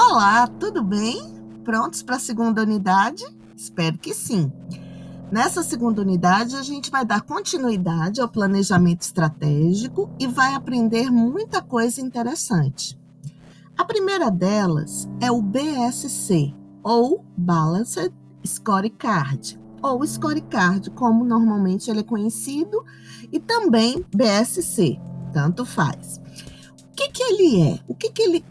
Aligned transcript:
Olá, 0.00 0.46
tudo 0.46 0.80
bem? 0.80 1.20
Prontos 1.64 2.04
para 2.04 2.14
a 2.14 2.20
segunda 2.20 2.62
unidade? 2.62 3.24
Espero 3.56 3.98
que 3.98 4.14
sim. 4.14 4.52
Nessa 5.28 5.60
segunda 5.60 6.02
unidade, 6.02 6.54
a 6.54 6.62
gente 6.62 6.88
vai 6.88 7.04
dar 7.04 7.22
continuidade 7.22 8.20
ao 8.20 8.28
planejamento 8.28 9.02
estratégico 9.02 10.08
e 10.16 10.28
vai 10.28 10.54
aprender 10.54 11.10
muita 11.10 11.60
coisa 11.60 12.00
interessante. 12.00 12.96
A 13.76 13.84
primeira 13.84 14.30
delas 14.30 15.08
é 15.20 15.32
o 15.32 15.42
BSC, 15.42 16.54
ou 16.80 17.24
Balanced 17.36 18.14
Scorecard, 18.46 19.58
ou 19.82 20.06
Scorecard, 20.06 20.90
como 20.90 21.24
normalmente 21.24 21.90
ele 21.90 22.00
é 22.00 22.04
conhecido, 22.04 22.84
e 23.32 23.40
também 23.40 24.06
BSC, 24.14 24.96
tanto 25.32 25.66
faz. 25.66 26.20
O 26.88 26.94
que, 26.94 27.08
que 27.08 27.22
ele 27.24 27.62
é? 27.62 27.80
O 27.88 27.96
que, 27.96 28.12
que 28.12 28.22
ele 28.22 28.44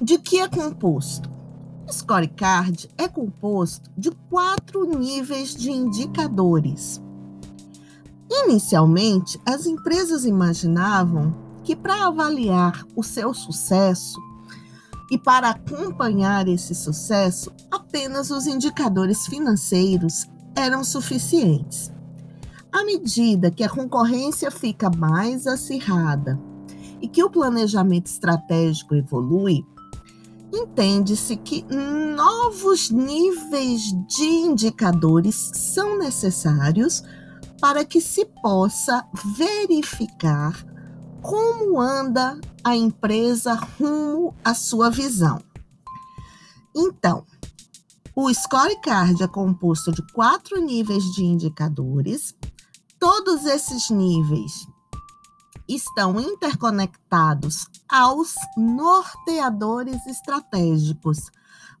de 0.00 0.18
que 0.18 0.40
é 0.40 0.48
composto? 0.48 1.30
O 1.88 1.92
scorecard 1.92 2.88
é 2.96 3.06
composto 3.06 3.90
de 3.96 4.10
quatro 4.28 4.84
níveis 4.98 5.54
de 5.54 5.70
indicadores. 5.70 7.00
Inicialmente, 8.30 9.38
as 9.46 9.66
empresas 9.66 10.24
imaginavam 10.24 11.34
que 11.62 11.76
para 11.76 12.06
avaliar 12.06 12.84
o 12.96 13.02
seu 13.02 13.32
sucesso 13.32 14.20
e 15.10 15.18
para 15.18 15.50
acompanhar 15.50 16.48
esse 16.48 16.74
sucesso, 16.74 17.52
apenas 17.70 18.30
os 18.30 18.46
indicadores 18.46 19.26
financeiros 19.26 20.26
eram 20.56 20.82
suficientes. 20.82 21.92
À 22.72 22.84
medida 22.84 23.50
que 23.50 23.62
a 23.62 23.68
concorrência 23.68 24.50
fica 24.50 24.90
mais 24.90 25.46
acirrada 25.46 26.40
e 27.00 27.06
que 27.06 27.22
o 27.22 27.30
planejamento 27.30 28.06
estratégico 28.06 28.94
evolui, 28.94 29.64
entende-se 30.54 31.36
que 31.36 31.64
novos 31.70 32.90
níveis 32.90 33.82
de 34.06 34.24
indicadores 34.24 35.50
são 35.54 35.98
necessários 35.98 37.02
para 37.60 37.84
que 37.84 38.00
se 38.00 38.24
possa 38.42 39.04
verificar 39.36 40.64
como 41.22 41.80
anda 41.80 42.38
a 42.62 42.76
empresa 42.76 43.54
rumo 43.54 44.34
à 44.44 44.54
sua 44.54 44.90
visão. 44.90 45.42
Então, 46.76 47.24
o 48.14 48.32
scorecard 48.32 49.22
é 49.22 49.26
composto 49.26 49.90
de 49.90 50.02
quatro 50.12 50.60
níveis 50.60 51.02
de 51.14 51.24
indicadores. 51.24 52.34
Todos 52.98 53.44
esses 53.44 53.90
níveis 53.90 54.66
estão 55.68 56.20
interconectados 56.20 57.66
aos 57.88 58.34
norteadores 58.56 60.06
estratégicos. 60.06 61.30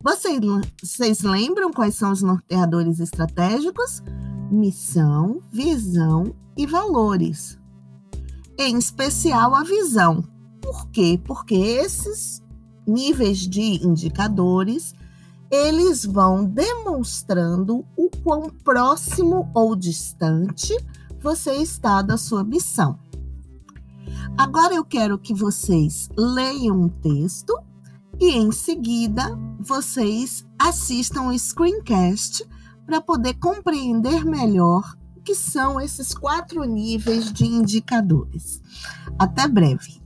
Vocês, 0.02 0.40
vocês 0.82 1.20
lembram 1.22 1.72
quais 1.72 1.94
são 1.94 2.12
os 2.12 2.22
norteadores 2.22 3.00
estratégicos? 3.00 4.02
Missão, 4.50 5.40
visão 5.50 6.34
e 6.56 6.66
valores. 6.66 7.58
Em 8.58 8.78
especial 8.78 9.54
a 9.54 9.62
visão. 9.62 10.22
Por 10.60 10.88
quê? 10.90 11.20
Porque 11.24 11.54
esses 11.54 12.42
níveis 12.86 13.38
de 13.38 13.84
indicadores 13.86 14.94
eles 15.50 16.04
vão 16.04 16.44
demonstrando 16.44 17.84
o 17.96 18.10
quão 18.22 18.50
próximo 18.50 19.50
ou 19.54 19.76
distante 19.76 20.74
você 21.20 21.54
está 21.54 22.02
da 22.02 22.16
sua 22.16 22.42
missão. 22.42 22.98
Agora 24.36 24.74
eu 24.74 24.84
quero 24.84 25.16
que 25.16 25.32
vocês 25.32 26.08
leiam 26.16 26.82
um 26.82 26.88
texto 26.88 27.56
e 28.20 28.30
em 28.32 28.50
seguida 28.50 29.38
vocês 29.60 30.44
assistam 30.58 31.28
o 31.28 31.38
screencast 31.38 32.44
para 32.84 33.00
poder 33.00 33.34
compreender 33.34 34.24
melhor 34.24 34.96
o 35.16 35.20
que 35.20 35.36
são 35.36 35.80
esses 35.80 36.12
quatro 36.12 36.64
níveis 36.64 37.32
de 37.32 37.46
indicadores. 37.46 38.60
Até 39.18 39.46
breve. 39.46 40.03